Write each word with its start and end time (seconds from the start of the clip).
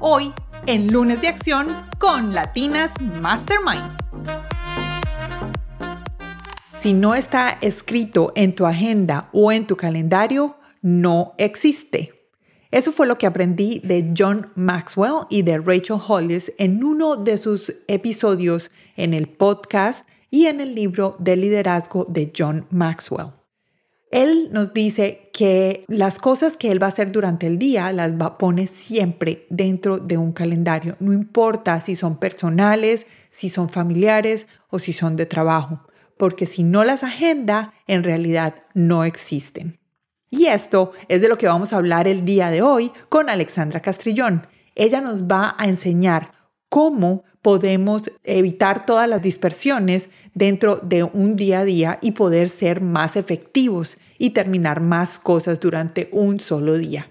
hoy 0.00 0.32
en 0.66 0.88
lunes 0.88 1.20
de 1.20 1.28
acción 1.28 1.68
con 1.98 2.34
Latinas 2.34 2.92
Mastermind. 3.20 3.96
Si 6.80 6.94
no 6.94 7.14
está 7.14 7.58
escrito 7.60 8.32
en 8.34 8.54
tu 8.54 8.64
agenda 8.64 9.28
o 9.32 9.52
en 9.52 9.66
tu 9.66 9.76
calendario, 9.76 10.56
no 10.80 11.34
existe. 11.36 12.14
Eso 12.70 12.92
fue 12.92 13.06
lo 13.06 13.18
que 13.18 13.26
aprendí 13.26 13.80
de 13.84 14.14
John 14.16 14.50
Maxwell 14.54 15.26
y 15.28 15.42
de 15.42 15.58
Rachel 15.58 15.98
Hollis 16.06 16.52
en 16.56 16.82
uno 16.82 17.16
de 17.16 17.36
sus 17.36 17.74
episodios 17.88 18.70
en 18.96 19.12
el 19.12 19.28
podcast 19.28 20.08
y 20.30 20.46
en 20.46 20.60
el 20.60 20.74
libro 20.74 21.16
de 21.18 21.36
liderazgo 21.36 22.06
de 22.08 22.32
John 22.36 22.66
Maxwell. 22.70 23.39
Él 24.10 24.48
nos 24.50 24.74
dice 24.74 25.30
que 25.32 25.84
las 25.86 26.18
cosas 26.18 26.56
que 26.56 26.72
él 26.72 26.82
va 26.82 26.86
a 26.86 26.90
hacer 26.90 27.12
durante 27.12 27.46
el 27.46 27.58
día 27.58 27.92
las 27.92 28.14
va, 28.14 28.38
pone 28.38 28.66
siempre 28.66 29.46
dentro 29.50 29.98
de 29.98 30.18
un 30.18 30.32
calendario, 30.32 30.96
no 30.98 31.12
importa 31.12 31.80
si 31.80 31.94
son 31.94 32.18
personales, 32.18 33.06
si 33.30 33.48
son 33.48 33.68
familiares 33.68 34.46
o 34.68 34.80
si 34.80 34.92
son 34.92 35.14
de 35.14 35.26
trabajo, 35.26 35.86
porque 36.16 36.44
si 36.44 36.64
no 36.64 36.84
las 36.84 37.04
agenda, 37.04 37.72
en 37.86 38.02
realidad 38.02 38.64
no 38.74 39.04
existen. 39.04 39.78
Y 40.28 40.46
esto 40.46 40.92
es 41.08 41.20
de 41.22 41.28
lo 41.28 41.38
que 41.38 41.46
vamos 41.46 41.72
a 41.72 41.76
hablar 41.76 42.08
el 42.08 42.24
día 42.24 42.50
de 42.50 42.62
hoy 42.62 42.92
con 43.08 43.30
Alexandra 43.30 43.80
Castrillón. 43.80 44.46
Ella 44.74 45.00
nos 45.00 45.24
va 45.24 45.54
a 45.58 45.66
enseñar 45.66 46.32
cómo 46.68 47.24
podemos 47.42 48.02
evitar 48.24 48.86
todas 48.86 49.08
las 49.08 49.22
dispersiones 49.22 50.08
dentro 50.34 50.76
de 50.76 51.04
un 51.04 51.36
día 51.36 51.60
a 51.60 51.64
día 51.64 51.98
y 52.02 52.12
poder 52.12 52.48
ser 52.48 52.80
más 52.80 53.16
efectivos 53.16 53.96
y 54.18 54.30
terminar 54.30 54.80
más 54.80 55.18
cosas 55.18 55.60
durante 55.60 56.08
un 56.12 56.40
solo 56.40 56.76
día. 56.76 57.08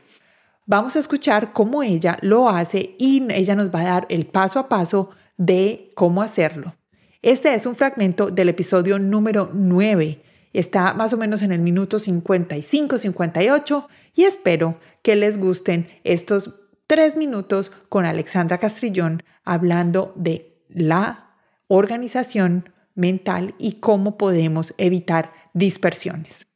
Vamos 0.65 0.95
a 0.95 0.99
escuchar 0.99 1.51
cómo 1.51 1.81
ella 1.81 2.19
lo 2.21 2.47
hace 2.47 2.95
y 2.99 3.23
ella 3.31 3.55
nos 3.55 3.73
va 3.73 3.81
a 3.81 3.85
dar 3.85 4.05
el 4.09 4.27
paso 4.27 4.59
a 4.59 4.69
paso 4.69 5.09
de 5.37 5.89
cómo 5.95 6.21
hacerlo. 6.21 6.75
Este 7.23 7.55
es 7.55 7.65
un 7.65 7.75
fragmento 7.75 8.29
del 8.29 8.49
episodio 8.49 8.99
número 8.99 9.49
9. 9.51 10.21
Está 10.53 10.93
más 10.93 11.11
o 11.13 11.17
menos 11.17 11.41
en 11.41 11.51
el 11.51 11.59
minuto 11.59 11.97
55-58 11.97 13.87
y 14.15 14.23
espero 14.23 14.77
que 15.01 15.15
les 15.15 15.39
gusten 15.39 15.87
estos 16.03 16.55
tres 16.89 17.15
minutos 17.15 17.71
con 17.87 18.05
Alexandra 18.05 18.57
Castrillón 18.57 19.21
hablando 19.45 20.11
de 20.15 20.59
la 20.69 21.35
organización 21.67 22.73
mental 22.95 23.53
y 23.59 23.73
cómo 23.73 24.17
podemos 24.17 24.73
evitar 24.79 25.31
dispersiones. 25.53 26.47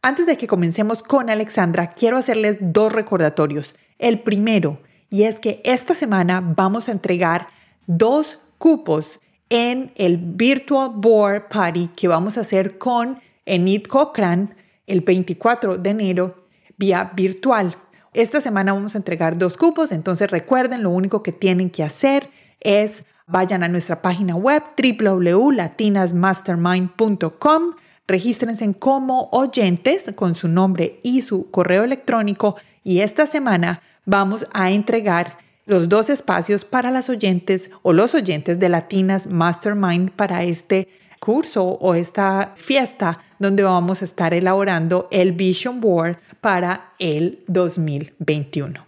Antes 0.00 0.26
de 0.26 0.36
que 0.36 0.46
comencemos 0.46 1.02
con 1.02 1.28
Alexandra, 1.28 1.90
quiero 1.90 2.18
hacerles 2.18 2.58
dos 2.60 2.92
recordatorios. 2.92 3.74
El 3.98 4.20
primero, 4.20 4.80
y 5.10 5.24
es 5.24 5.40
que 5.40 5.60
esta 5.64 5.96
semana 5.96 6.40
vamos 6.40 6.88
a 6.88 6.92
entregar 6.92 7.48
dos 7.88 8.38
cupos 8.58 9.18
en 9.48 9.92
el 9.96 10.18
Virtual 10.18 10.92
Board 10.94 11.48
Party 11.48 11.88
que 11.96 12.06
vamos 12.06 12.38
a 12.38 12.42
hacer 12.42 12.78
con 12.78 13.20
Enid 13.44 13.86
Cochran 13.86 14.54
el 14.86 15.00
24 15.00 15.78
de 15.78 15.90
enero 15.90 16.46
vía 16.78 17.10
virtual. 17.16 17.74
Esta 18.14 18.40
semana 18.40 18.72
vamos 18.72 18.94
a 18.94 18.98
entregar 18.98 19.36
dos 19.38 19.56
cupos, 19.56 19.90
entonces 19.90 20.30
recuerden, 20.30 20.84
lo 20.84 20.90
único 20.90 21.24
que 21.24 21.32
tienen 21.32 21.68
que 21.68 21.82
hacer 21.82 22.30
es 22.60 23.02
vayan 23.26 23.64
a 23.64 23.68
nuestra 23.68 24.02
página 24.02 24.36
web 24.36 24.62
www.latinasmastermind.com, 24.80 27.62
regístrense 28.06 28.72
como 28.74 29.30
oyentes 29.32 30.12
con 30.14 30.36
su 30.36 30.46
nombre 30.46 31.00
y 31.02 31.22
su 31.22 31.50
correo 31.50 31.82
electrónico 31.82 32.54
y 32.84 33.00
esta 33.00 33.26
semana 33.26 33.82
vamos 34.04 34.46
a 34.52 34.70
entregar 34.70 35.38
los 35.66 35.88
dos 35.88 36.08
espacios 36.08 36.64
para 36.64 36.92
las 36.92 37.08
oyentes 37.08 37.68
o 37.82 37.92
los 37.92 38.14
oyentes 38.14 38.60
de 38.60 38.68
Latinas 38.68 39.26
Mastermind 39.26 40.12
para 40.12 40.44
este 40.44 40.86
curso 41.18 41.64
o 41.64 41.94
esta 41.94 42.52
fiesta 42.54 43.18
donde 43.44 43.62
vamos 43.62 44.00
a 44.00 44.06
estar 44.06 44.32
elaborando 44.32 45.06
el 45.10 45.32
Vision 45.32 45.80
Board 45.80 46.16
para 46.40 46.94
el 46.98 47.44
2021. 47.46 48.86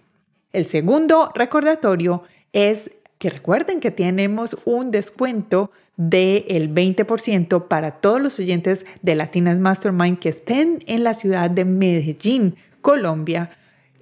El 0.52 0.64
segundo 0.64 1.30
recordatorio 1.34 2.22
es 2.54 2.90
que 3.18 3.28
recuerden 3.28 3.80
que 3.80 3.90
tenemos 3.90 4.56
un 4.64 4.90
descuento 4.90 5.70
del 5.98 6.74
20% 6.74 7.68
para 7.68 8.00
todos 8.00 8.20
los 8.20 8.38
oyentes 8.38 8.86
de 9.02 9.14
Latinas 9.14 9.58
Mastermind 9.58 10.18
que 10.18 10.30
estén 10.30 10.82
en 10.86 11.04
la 11.04 11.12
ciudad 11.12 11.50
de 11.50 11.66
Medellín, 11.66 12.56
Colombia, 12.80 13.50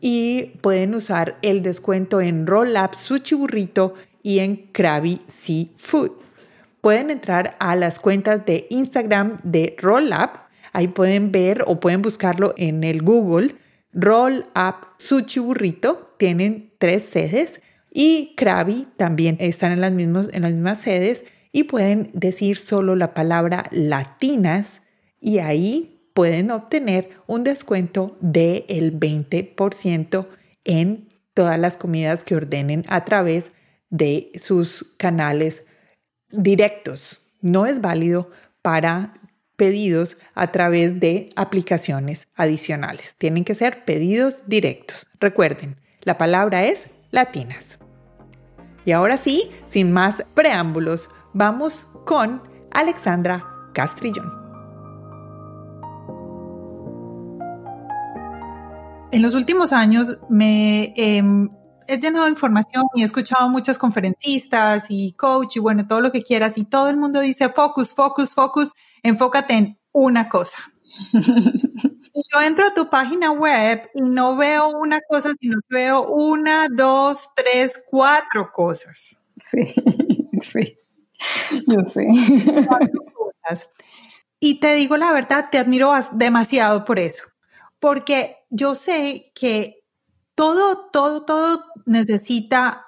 y 0.01 0.53
pueden 0.61 0.95
usar 0.95 1.37
el 1.43 1.63
descuento 1.63 2.21
en 2.21 2.47
Roll 2.47 2.77
Up 2.77 2.95
Sushi 2.95 3.35
Burrito 3.35 3.95
y 4.23 4.39
en 4.39 4.69
Krabby 4.71 5.21
Seafood. 5.27 6.13
Pueden 6.81 7.11
entrar 7.11 7.57
a 7.59 7.75
las 7.75 7.99
cuentas 7.99 8.47
de 8.47 8.69
Instagram 8.71 9.41
de 9.43 9.75
Roll 9.81 10.13
Up 10.13 10.44
Ahí 10.75 10.89
pueden 10.89 11.33
ver 11.33 11.65
o 11.67 11.81
pueden 11.81 12.03
buscarlo 12.03 12.53
en 12.59 12.85
el 12.85 13.03
Google. 13.03 13.55
Roll 13.93 14.47
Up 14.57 14.89
Sushi 14.99 15.41
Burrito. 15.41 16.15
Tienen 16.19 16.75
tres 16.79 17.07
sedes. 17.07 17.63
Y 17.93 18.35
Krabi 18.37 18.89
también 18.97 19.37
están 19.39 19.71
en 19.71 19.81
las, 19.81 19.93
mismas, 19.93 20.29
en 20.33 20.43
las 20.43 20.53
mismas 20.53 20.81
sedes. 20.81 21.25
Y 21.53 21.65
pueden 21.65 22.11
decir 22.13 22.59
solo 22.59 22.97
la 22.97 23.15
palabra 23.15 23.65
latinas. 23.71 24.83
Y 25.21 25.39
ahí 25.39 26.11
pueden 26.13 26.51
obtener 26.51 27.09
un 27.29 27.45
descuento 27.45 28.17
del 28.21 28.99
20% 28.99 30.27
en 30.65 31.09
todas 31.35 31.59
las 31.59 31.77
comidas 31.77 32.25
que 32.25 32.35
ordenen 32.35 32.85
a 32.89 33.05
través 33.05 33.53
de 33.91 34.33
sus 34.35 34.95
canales 34.97 35.63
directos. 36.31 37.21
No 37.41 37.67
es 37.67 37.81
válido 37.81 38.31
para 38.61 39.15
pedidos 39.57 40.17
a 40.35 40.53
través 40.53 41.01
de 41.01 41.31
aplicaciones 41.37 42.29
adicionales. 42.35 43.15
Tienen 43.17 43.45
que 43.45 43.55
ser 43.55 43.85
pedidos 43.85 44.43
directos. 44.47 45.07
Recuerden, 45.21 45.81
la 46.03 46.19
palabra 46.19 46.65
es 46.65 46.89
latinas. 47.11 47.79
Y 48.85 48.93
ahora 48.93 49.17
sí, 49.17 49.51
sin 49.67 49.93
más 49.93 50.25
preámbulos, 50.35 51.09
vamos 51.33 51.87
con 52.05 52.43
Alexandra 52.71 53.45
Castrillón. 53.73 54.45
En 59.11 59.23
los 59.23 59.35
últimos 59.35 59.73
años 59.73 60.19
me 60.29 60.93
em, 60.97 61.49
he 61.87 61.99
llenado 61.99 62.29
información 62.29 62.85
y 62.95 63.03
he 63.03 63.05
escuchado 63.05 63.49
muchas 63.49 63.79
conferencistas 63.79 64.87
y 64.89 65.13
coach 65.13 65.57
y 65.57 65.61
bueno, 65.61 65.87
todo 65.87 66.01
lo 66.01 66.13
que 66.13 66.23
quieras 66.23 66.59
y 66.59 66.65
todo 66.65 66.89
el 66.89 66.97
mundo 66.97 67.21
dice 67.21 67.49
focus, 67.49 67.95
focus, 67.95 68.35
focus 68.35 68.73
enfócate 69.03 69.55
en 69.55 69.79
una 69.93 70.29
cosa. 70.29 70.59
Yo 71.13 72.41
entro 72.43 72.67
a 72.67 72.75
tu 72.75 72.89
página 72.89 73.33
web 73.33 73.91
y 73.95 74.03
no 74.03 74.37
veo 74.37 74.69
una 74.69 75.01
cosa, 75.09 75.33
sino 75.41 75.59
veo 75.69 76.07
una, 76.07 76.69
dos, 76.71 77.31
tres, 77.35 77.83
cuatro 77.91 78.51
cosas. 78.53 79.19
Sí, 79.37 79.65
sí, 80.53 80.77
yo 81.67 81.81
sé. 81.85 82.07
Y 84.39 84.61
te 84.61 84.75
digo 84.75 84.97
la 84.97 85.11
verdad, 85.13 85.49
te 85.51 85.59
admiro 85.59 85.93
demasiado 86.13 86.85
por 86.85 86.99
eso, 86.99 87.25
porque 87.81 88.37
yo 88.51 88.75
sé 88.75 89.33
que 89.35 89.84
todo, 90.35 90.91
todo, 90.93 91.25
todo 91.25 91.65
necesita, 91.87 92.87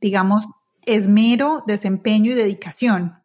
digamos, 0.00 0.46
esmero, 0.82 1.64
desempeño 1.66 2.32
y 2.32 2.34
dedicación 2.34 3.24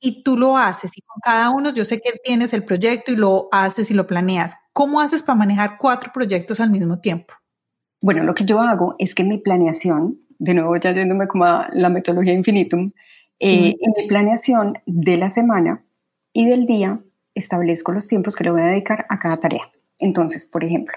y 0.00 0.22
tú 0.22 0.36
lo 0.36 0.56
haces 0.56 0.96
y 0.96 1.00
con 1.02 1.20
cada 1.22 1.50
uno 1.50 1.72
yo 1.72 1.84
sé 1.84 2.00
que 2.00 2.12
tienes 2.22 2.52
el 2.52 2.64
proyecto 2.64 3.12
y 3.12 3.16
lo 3.16 3.48
haces 3.50 3.90
y 3.90 3.94
lo 3.94 4.06
planeas. 4.06 4.54
¿Cómo 4.72 5.00
haces 5.00 5.22
para 5.22 5.38
manejar 5.38 5.78
cuatro 5.78 6.12
proyectos 6.12 6.60
al 6.60 6.70
mismo 6.70 7.00
tiempo? 7.00 7.34
Bueno, 8.00 8.22
lo 8.24 8.34
que 8.34 8.44
yo 8.44 8.60
hago 8.60 8.94
es 8.98 9.14
que 9.14 9.24
mi 9.24 9.38
planeación, 9.38 10.20
de 10.38 10.54
nuevo 10.54 10.76
ya 10.76 10.92
yéndome 10.92 11.26
como 11.26 11.44
a 11.44 11.68
la 11.72 11.88
metodología 11.88 12.34
infinitum, 12.34 12.92
eh, 13.38 13.74
en 13.80 13.92
mi 13.96 14.06
planeación 14.06 14.78
de 14.86 15.16
la 15.16 15.30
semana 15.30 15.84
y 16.32 16.46
del 16.46 16.66
día 16.66 17.00
establezco 17.34 17.92
los 17.92 18.08
tiempos 18.08 18.36
que 18.36 18.44
le 18.44 18.50
voy 18.50 18.62
a 18.62 18.66
dedicar 18.66 19.06
a 19.08 19.18
cada 19.18 19.38
tarea. 19.38 19.70
Entonces, 19.98 20.46
por 20.46 20.62
ejemplo, 20.62 20.94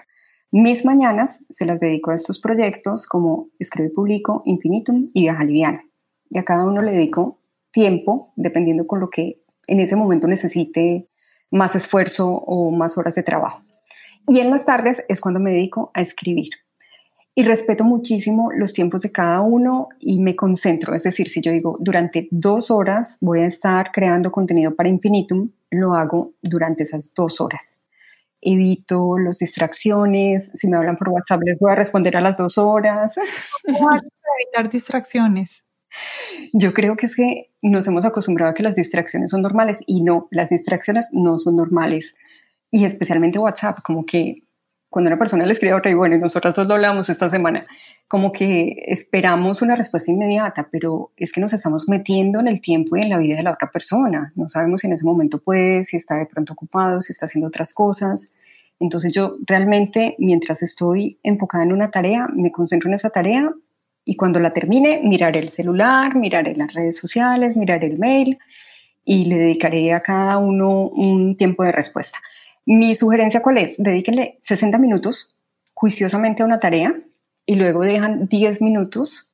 Mis 0.52 0.84
mañanas 0.84 1.44
se 1.52 1.68
las 1.68 1.80
dedico 1.80 2.10
a 2.10 2.16
estos 2.16 2.40
proyectos 2.40 3.06
como 3.06 3.50
Escribe 3.60 3.90
y 3.90 3.94
Publico, 3.94 4.42
Infinitum 4.46 5.12
y 5.14 5.22
Viaja 5.22 5.44
Liviana. 5.44 5.84
Y 6.28 6.40
a 6.40 6.44
cada 6.44 6.66
uno 6.66 6.82
le 6.82 6.92
dedico 6.92 7.40
tiempo, 7.72 8.34
dependiendo 8.36 8.88
con 8.88 9.00
lo 9.00 9.12
que 9.12 9.44
en 9.68 9.80
ese 9.80 9.96
momento 9.96 10.28
necesite 10.28 11.08
más 11.52 11.76
esfuerzo 11.76 12.30
o 12.30 12.72
más 12.72 12.98
horas 12.98 13.14
de 13.14 13.22
trabajo. 13.22 13.62
Y 14.28 14.40
en 14.40 14.50
las 14.50 14.66
tardes 14.66 15.04
es 15.08 15.22
cuando 15.22 15.40
me 15.40 15.52
dedico 15.52 15.92
a 15.94 16.02
escribir. 16.02 16.50
Y 17.36 17.44
respeto 17.44 17.84
muchísimo 17.84 18.52
los 18.52 18.74
tiempos 18.74 19.02
de 19.02 19.12
cada 19.12 19.42
uno 19.42 19.90
y 20.00 20.20
me 20.20 20.36
concentro. 20.36 20.96
Es 20.96 21.04
decir, 21.04 21.30
si 21.30 21.42
yo 21.42 21.52
digo 21.52 21.78
durante 21.80 22.28
dos 22.32 22.72
horas 22.72 23.18
voy 23.22 23.42
a 23.42 23.46
estar 23.46 23.92
creando 23.92 24.32
contenido 24.32 24.76
para 24.76 24.90
Infinitum, 24.90 25.52
lo 25.70 25.94
hago 25.94 26.34
durante 26.42 26.86
esas 26.86 27.14
dos 27.14 27.40
horas. 27.40 27.82
Evito 28.42 29.18
las 29.18 29.40
distracciones. 29.40 30.52
Si 30.54 30.68
me 30.68 30.78
hablan 30.78 30.98
por 30.98 31.10
WhatsApp, 31.10 31.42
les 31.46 31.60
voy 31.60 31.72
a 31.72 31.76
responder 31.76 32.18
a 32.18 32.22
las 32.22 32.38
dos 32.38 32.58
horas. 32.58 33.16
¿Cómo 33.66 33.90
evitar 34.42 34.70
distracciones? 34.70 35.64
Yo 36.54 36.74
creo 36.74 36.96
que 36.96 37.08
es 37.08 37.16
que 37.16 37.52
nos 37.62 37.88
hemos 37.88 38.06
acostumbrado 38.06 38.52
a 38.52 38.54
que 38.54 38.64
las 38.64 38.76
distracciones 38.76 39.32
son 39.32 39.42
normales 39.42 39.82
y 39.88 40.04
no, 40.04 40.28
las 40.32 40.50
distracciones 40.50 41.08
no 41.12 41.38
son 41.38 41.56
normales. 41.56 42.16
Y 42.72 42.86
especialmente 42.86 43.40
WhatsApp, 43.40 43.80
como 43.84 44.06
que 44.06 44.44
cuando 44.90 45.10
una 45.10 45.20
persona 45.20 45.46
le 45.46 45.54
escribe 45.54 45.74
a 45.74 45.78
otra 45.78 45.92
y 45.92 45.94
bueno, 45.94 46.18
nosotras 46.18 46.56
dos 46.56 46.68
lo 46.68 46.74
hablamos 46.74 47.10
esta 47.10 47.30
semana, 47.30 47.66
como 48.08 48.32
que 48.32 48.76
esperamos 48.88 49.62
una 49.62 49.76
respuesta 49.76 50.12
inmediata, 50.12 50.68
pero 50.72 51.12
es 51.16 51.32
que 51.32 51.42
nos 51.42 51.54
estamos 51.54 51.88
metiendo 51.88 52.40
en 52.40 52.48
el 52.48 52.60
tiempo 52.60 52.98
y 52.98 53.02
en 53.02 53.10
la 53.10 53.20
vida 53.20 53.36
de 53.36 53.44
la 53.44 53.52
otra 53.52 53.70
persona. 53.70 54.34
No 54.36 54.50
sabemos 54.50 54.82
si 54.82 54.88
en 54.88 54.94
ese 54.94 55.06
momento 55.06 55.40
puede, 55.40 55.84
si 55.84 55.98
está 55.98 56.16
de 56.16 56.26
pronto 56.26 56.54
ocupado, 56.54 57.02
si 57.02 57.14
está 57.14 57.28
haciendo 57.28 57.48
otras 57.48 57.74
cosas. 57.74 58.34
Entonces 58.80 59.14
yo 59.14 59.38
realmente, 59.46 60.16
mientras 60.18 60.64
estoy 60.64 61.20
enfocada 61.22 61.64
en 61.66 61.74
una 61.74 61.92
tarea, 61.92 62.28
me 62.34 62.52
concentro 62.52 62.90
en 62.90 62.96
esa 62.96 63.12
tarea 63.12 63.54
y 64.06 64.16
cuando 64.16 64.40
la 64.40 64.54
termine, 64.54 65.02
miraré 65.04 65.38
el 65.38 65.50
celular, 65.50 66.16
miraré 66.16 66.56
las 66.56 66.74
redes 66.74 66.98
sociales, 66.98 67.56
miraré 67.56 67.88
el 67.88 68.00
mail 68.00 68.40
y 69.06 69.26
le 69.26 69.38
dedicaré 69.38 69.94
a 69.94 70.00
cada 70.00 70.40
uno 70.40 70.88
un 70.88 71.36
tiempo 71.36 71.64
de 71.64 71.72
respuesta. 71.72 72.18
Mi 72.66 72.96
sugerencia 72.96 73.42
cuál 73.42 73.58
es? 73.58 73.76
Dedíquenle 73.78 74.38
60 74.42 74.78
minutos 74.78 75.38
juiciosamente 75.74 76.44
a 76.44 76.46
una 76.46 76.60
tarea 76.60 76.94
y 77.46 77.56
luego 77.56 77.84
dejan 77.84 78.28
10 78.28 78.62
minutos 78.62 79.32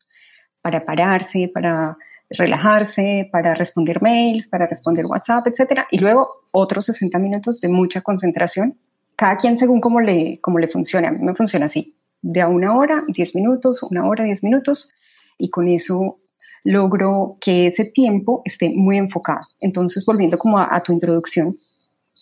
para 0.61 0.85
pararse, 0.85 1.51
para 1.53 1.97
relajarse, 2.29 3.29
para 3.31 3.53
responder 3.53 4.01
mails, 4.01 4.47
para 4.47 4.67
responder 4.67 5.05
WhatsApp, 5.05 5.47
etcétera, 5.47 5.87
y 5.91 5.99
luego 5.99 6.47
otros 6.51 6.85
60 6.85 7.19
minutos 7.19 7.61
de 7.61 7.69
mucha 7.69 8.01
concentración, 8.01 8.77
cada 9.15 9.37
quien 9.37 9.59
según 9.59 9.79
cómo 9.79 10.01
le, 10.01 10.39
cómo 10.41 10.59
le 10.59 10.67
funcione. 10.67 11.07
A 11.07 11.11
mí 11.11 11.23
me 11.23 11.35
funciona 11.35 11.67
así 11.67 11.95
de 12.21 12.41
a 12.41 12.47
una 12.47 12.75
hora, 12.75 13.03
10 13.07 13.35
minutos, 13.35 13.83
una 13.83 14.07
hora, 14.07 14.23
10 14.23 14.43
minutos, 14.43 14.93
y 15.37 15.49
con 15.49 15.67
eso 15.67 16.19
logro 16.63 17.35
que 17.39 17.67
ese 17.67 17.85
tiempo 17.85 18.41
esté 18.45 18.71
muy 18.75 18.97
enfocado. 18.97 19.41
Entonces, 19.59 20.03
volviendo 20.05 20.37
como 20.37 20.57
a, 20.59 20.81
tu 20.81 20.91
introducción, 20.91 21.57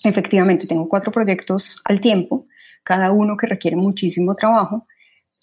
efectivamente 0.04 0.68
tengo 0.68 0.88
cuatro 0.90 1.12
proyectos 1.12 1.82
al 1.86 2.02
tiempo, 2.02 2.48
cada 2.84 3.12
uno 3.12 3.38
que 3.38 3.48
requiere 3.48 3.78
muchísimo 3.78 4.36
trabajo, 4.36 4.88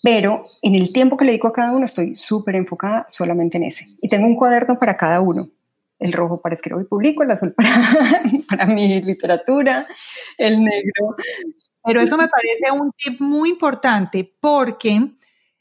pero 0.02 0.44
en 0.62 0.74
el 0.74 0.92
tiempo 0.92 1.16
que 1.16 1.24
le 1.24 1.32
dedico 1.32 1.48
a 1.48 1.52
cada 1.52 1.72
uno 1.72 1.84
estoy 1.84 2.16
súper 2.16 2.56
enfocada 2.56 3.04
solamente 3.08 3.58
en 3.58 3.64
ese. 3.64 3.86
Y 4.00 4.08
tengo 4.08 4.26
un 4.26 4.36
cuaderno 4.36 4.78
para 4.78 4.94
cada 4.94 5.20
uno. 5.20 5.50
El 5.98 6.14
rojo 6.14 6.40
para 6.40 6.54
escribir 6.54 6.84
y 6.84 6.88
publico, 6.88 7.22
el 7.22 7.30
azul 7.30 7.52
para, 7.56 8.22
para 8.48 8.66
mi 8.66 9.02
literatura, 9.02 9.86
el 10.38 10.64
negro 10.64 11.16
pero 11.84 12.00
eso 12.00 12.16
me 12.16 12.28
parece 12.28 12.70
un 12.72 12.92
tip 12.92 13.20
muy 13.20 13.48
importante 13.48 14.32
porque 14.40 15.12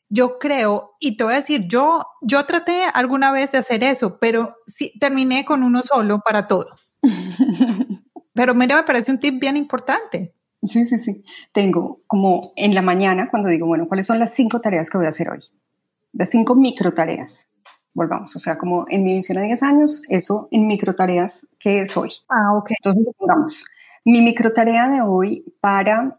yo 0.10 0.40
creo, 0.40 0.96
y 1.00 1.16
te 1.18 1.24
voy 1.24 1.34
a 1.34 1.38
decir, 1.38 1.66
yo, 1.68 2.04
yo 2.22 2.44
traté 2.46 2.84
alguna 2.94 3.32
vez 3.32 3.52
de 3.52 3.60
hacer 3.60 3.84
eso, 3.84 4.18
pero 4.20 4.58
sí, 4.66 4.92
terminé 5.00 5.46
con 5.46 5.64
uno 5.64 5.82
solo 5.84 6.20
para 6.20 6.48
todo. 6.48 6.72
pero 8.40 8.56
mira, 8.56 8.78
me 8.78 8.84
parece 8.84 9.12
un 9.12 9.20
tip 9.20 9.38
bien 9.38 9.58
importante. 9.58 10.34
Sí, 10.64 10.86
sí, 10.86 10.98
sí. 10.98 11.26
Tengo 11.52 12.04
como 12.08 12.54
en 12.56 12.74
la 12.74 12.82
mañana 12.82 13.28
cuando 13.30 13.50
digo, 13.50 13.68
bueno, 13.68 13.86
¿cuáles 13.86 14.08
son 14.08 14.18
las 14.18 14.34
cinco 14.34 14.62
tareas 14.62 14.90
que 14.90 14.98
voy 14.98 15.08
a 15.08 15.10
hacer 15.10 15.30
hoy? 15.30 15.40
Las 16.14 16.30
cinco 16.30 16.56
micro 16.56 16.94
tareas. 16.94 17.50
Volvamos, 17.94 18.34
o 18.38 18.40
sea, 18.40 18.58
como 18.58 18.86
en 18.88 19.04
mi 19.04 19.16
visión 19.16 19.40
a 19.40 19.42
10 19.42 19.62
años, 19.62 20.04
eso 20.08 20.48
en 20.52 20.68
micro 20.68 20.96
tareas 20.96 21.46
que 21.60 21.82
es 21.82 21.98
hoy. 21.98 22.12
Ah, 22.30 22.54
ok. 22.56 22.72
Entonces, 22.82 23.14
pongamos, 23.18 23.66
mi 24.06 24.22
microtarea 24.22 24.88
de 24.88 25.02
hoy 25.02 25.44
para 25.60 26.18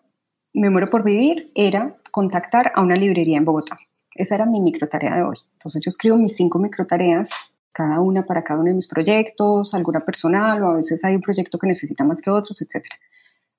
Me 0.52 0.69
Muero 0.69 0.90
por 0.90 1.02
Vivir 1.02 1.50
era 1.55 1.96
contactar 2.11 2.70
a 2.75 2.82
una 2.82 2.96
librería 2.96 3.38
en 3.38 3.46
Bogotá. 3.46 3.78
Esa 4.14 4.34
era 4.34 4.44
mi 4.44 4.61
microtarea 4.61 5.17
de 5.17 5.22
hoy. 5.22 5.38
Entonces 5.55 5.81
yo 5.82 5.88
escribo 5.88 6.19
mis 6.19 6.37
cinco 6.37 6.58
microtareas, 6.58 7.31
cada 7.72 8.00
una 8.00 8.25
para 8.25 8.43
cada 8.43 8.61
uno 8.61 8.69
de 8.69 8.75
mis 8.75 8.88
proyectos, 8.88 9.75
alguna 9.75 10.00
personal 10.00 10.62
o 10.62 10.70
a 10.70 10.75
veces 10.75 11.05
hay 11.05 11.14
un 11.14 11.22
proyecto 11.22 11.58
que 11.58 11.67
necesita 11.67 12.05
más 12.05 12.20
que 12.20 12.31
otros, 12.31 12.61
etc. 12.62 12.84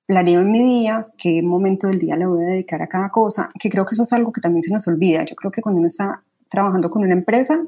Planeo 0.06 0.40
en 0.40 0.50
mi 0.50 0.62
día 0.62 1.08
qué 1.16 1.42
momento 1.42 1.86
del 1.86 1.98
día 1.98 2.16
le 2.16 2.26
voy 2.26 2.44
a 2.44 2.48
dedicar 2.48 2.82
a 2.82 2.88
cada 2.88 3.10
cosa, 3.10 3.50
que 3.58 3.70
creo 3.70 3.86
que 3.86 3.94
eso 3.94 4.02
es 4.02 4.12
algo 4.12 4.32
que 4.32 4.40
también 4.40 4.62
se 4.62 4.70
nos 4.70 4.86
olvida. 4.88 5.24
Yo 5.24 5.34
creo 5.36 5.50
que 5.50 5.62
cuando 5.62 5.78
uno 5.78 5.86
está 5.86 6.22
trabajando 6.48 6.90
con 6.90 7.02
una 7.02 7.14
empresa, 7.14 7.64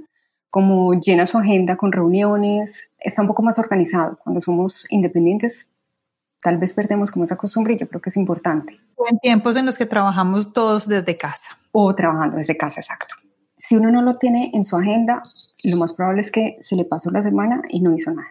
como 0.50 0.94
llena 0.94 1.26
su 1.26 1.38
agenda 1.38 1.76
con 1.76 1.90
reuniones, 1.90 2.90
está 3.00 3.22
un 3.22 3.28
poco 3.28 3.42
más 3.42 3.58
organizado. 3.58 4.18
Cuando 4.22 4.40
somos 4.40 4.86
independientes, 4.90 5.66
tal 6.40 6.58
vez 6.58 6.74
perdemos 6.74 7.10
como 7.10 7.24
esa 7.24 7.36
costumbre 7.36 7.74
y 7.74 7.78
yo 7.78 7.88
creo 7.88 8.00
que 8.00 8.10
es 8.10 8.16
importante. 8.16 8.78
En 9.10 9.18
tiempos 9.18 9.56
en 9.56 9.66
los 9.66 9.78
que 9.78 9.86
trabajamos 9.86 10.52
todos 10.52 10.86
desde 10.86 11.16
casa. 11.16 11.58
O 11.72 11.92
trabajando 11.94 12.36
desde 12.36 12.56
casa, 12.56 12.80
exacto. 12.80 13.16
Si 13.56 13.76
uno 13.76 13.90
no 13.90 14.02
lo 14.02 14.14
tiene 14.14 14.50
en 14.54 14.62
su 14.62 14.76
agenda, 14.76 15.22
lo 15.64 15.76
más 15.76 15.94
probable 15.94 16.20
es 16.20 16.30
que 16.30 16.56
se 16.60 16.76
le 16.76 16.84
pasó 16.84 17.10
la 17.10 17.22
semana 17.22 17.62
y 17.68 17.80
no 17.80 17.92
hizo 17.92 18.12
nada. 18.12 18.28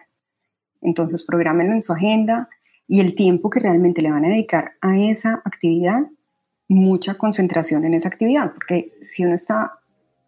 Entonces, 0.80 1.24
prográmenlo 1.24 1.72
en 1.72 1.82
su 1.82 1.92
agenda 1.92 2.48
y 2.86 3.00
el 3.00 3.14
tiempo 3.14 3.50
que 3.50 3.60
realmente 3.60 4.02
le 4.02 4.10
van 4.10 4.24
a 4.24 4.28
dedicar 4.28 4.72
a 4.80 4.98
esa 4.98 5.42
actividad, 5.44 6.02
mucha 6.68 7.14
concentración 7.14 7.84
en 7.84 7.94
esa 7.94 8.08
actividad, 8.08 8.52
porque 8.52 8.92
si 9.00 9.24
uno 9.24 9.34
está 9.34 9.80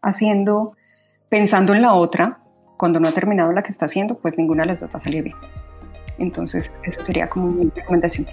haciendo, 0.03 0.76
pensando 1.29 1.75
en 1.75 1.82
la 1.82 1.94
otra, 1.94 2.43
cuando 2.79 3.00
no 3.00 3.08
ha 3.08 3.12
terminado 3.12 3.53
la 3.53 3.62
que 3.62 3.73
está 3.73 3.87
haciendo, 3.87 4.19
pues 4.19 4.37
ninguna 4.38 4.62
de 4.62 4.69
las 4.69 4.81
dos 4.81 4.91
va 4.91 4.97
a 4.97 5.00
salir 5.00 5.25
bien. 5.25 5.37
Entonces, 6.19 6.70
esa 6.85 7.05
sería 7.05 7.29
como 7.29 7.49
mi 7.49 7.70
recomendación. 7.70 8.26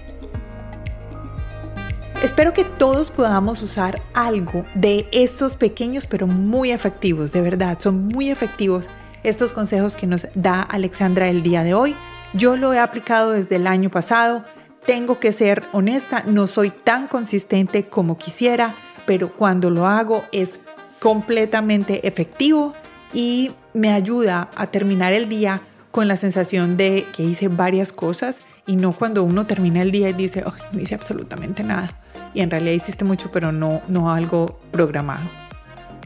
Espero 2.24 2.54
que 2.54 2.64
todos 2.64 3.10
podamos 3.10 3.60
usar 3.60 4.00
algo 4.14 4.64
de 4.74 5.06
estos 5.12 5.56
pequeños 5.56 6.06
pero 6.06 6.26
muy 6.26 6.70
efectivos, 6.70 7.32
de 7.32 7.42
verdad, 7.42 7.78
son 7.78 8.06
muy 8.06 8.30
efectivos 8.30 8.88
estos 9.24 9.52
consejos 9.52 9.94
que 9.94 10.06
nos 10.06 10.28
da 10.34 10.62
Alexandra 10.62 11.28
el 11.28 11.42
día 11.42 11.62
de 11.64 11.74
hoy. 11.74 11.94
Yo 12.32 12.56
lo 12.56 12.72
he 12.72 12.78
aplicado 12.78 13.32
desde 13.32 13.56
el 13.56 13.66
año 13.66 13.90
pasado, 13.90 14.42
tengo 14.86 15.20
que 15.20 15.34
ser 15.34 15.64
honesta, 15.72 16.22
no 16.26 16.46
soy 16.46 16.70
tan 16.70 17.08
consistente 17.08 17.88
como 17.90 18.16
quisiera, 18.16 18.74
pero 19.04 19.36
cuando 19.36 19.68
lo 19.68 19.86
hago 19.86 20.24
es 20.32 20.60
completamente 21.00 22.08
efectivo 22.08 22.72
y 23.12 23.50
me 23.74 23.92
ayuda 23.92 24.48
a 24.56 24.68
terminar 24.68 25.12
el 25.12 25.28
día 25.28 25.60
con 25.90 26.08
la 26.08 26.16
sensación 26.16 26.78
de 26.78 27.06
que 27.14 27.22
hice 27.22 27.48
varias 27.48 27.92
cosas 27.92 28.40
y 28.66 28.76
no 28.76 28.92
cuando 28.92 29.24
uno 29.24 29.46
termina 29.46 29.82
el 29.82 29.90
día 29.90 30.08
y 30.08 30.12
dice, 30.12 30.44
no 30.72 30.80
hice 30.80 30.94
absolutamente 30.94 31.62
nada. 31.62 31.90
Y 32.32 32.40
en 32.40 32.50
realidad 32.50 32.74
hiciste 32.74 33.04
mucho, 33.04 33.30
pero 33.30 33.52
no, 33.52 33.82
no 33.88 34.12
algo 34.12 34.58
programado. 34.72 35.44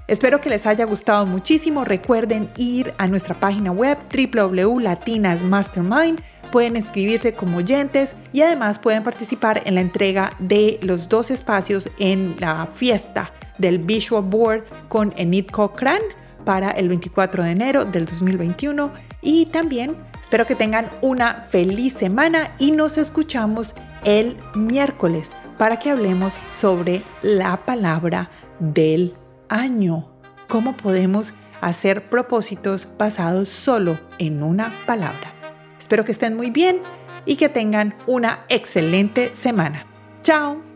Espero 0.09 0.41
que 0.41 0.49
les 0.49 0.67
haya 0.67 0.87
gustado 0.87 1.27
muchísimo. 1.27 1.85
Recuerden 1.85 2.49
ir 2.57 2.95
a 2.97 3.07
nuestra 3.07 3.35
página 3.35 3.71
web 3.71 3.99
www.latinasmastermind. 4.11 6.23
Pueden 6.51 6.77
inscribirse 6.77 7.35
como 7.35 7.59
oyentes 7.59 8.17
y 8.33 8.41
además 8.41 8.79
pueden 8.79 9.05
participar 9.05 9.61
en 9.67 9.75
la 9.75 9.83
entrega 9.83 10.33
de 10.39 10.81
los 10.83 11.11
dos 11.11 11.31
espacios 11.31 11.91
en 11.99 12.37
la 12.39 12.65
fiesta 12.67 13.31
del 13.59 13.81
Visual 13.81 14.25
Board 14.25 14.65
con 14.89 15.13
Enid 15.19 15.49
Cochran 15.49 16.01
para 16.47 16.71
el 16.71 16.89
24 16.89 17.45
de 17.45 17.51
enero 17.51 17.85
del 17.85 18.07
2021 18.07 18.91
y 19.21 19.45
también 19.47 19.95
espero 20.29 20.47
que 20.47 20.55
tengan 20.55 20.91
una 21.01 21.47
feliz 21.49 21.95
semana 21.95 22.55
y 22.59 22.73
nos 22.73 22.99
escuchamos 22.99 23.75
el 24.05 24.37
miércoles 24.55 25.33
para 25.57 25.79
que 25.79 25.89
hablemos 25.89 26.39
sobre 26.55 27.01
la 27.23 27.65
palabra 27.65 28.29
del 28.59 29.17
año. 29.49 30.11
Cómo 30.47 30.77
podemos 30.77 31.33
hacer 31.63 32.11
propósitos 32.11 32.89
basados 32.99 33.49
solo 33.49 33.99
en 34.19 34.43
una 34.43 34.71
palabra. 34.85 35.33
Espero 35.79 36.05
que 36.05 36.13
estén 36.13 36.37
muy 36.37 36.51
bien 36.51 36.83
y 37.25 37.37
que 37.37 37.49
tengan 37.49 37.95
una 38.07 38.45
excelente 38.51 39.35
semana. 39.35 39.87
Chao. 40.21 40.68